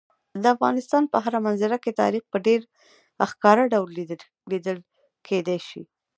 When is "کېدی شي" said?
5.27-5.81